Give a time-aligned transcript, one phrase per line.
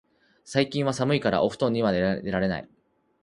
[0.45, 2.67] 最近は寒いからお布団から出られない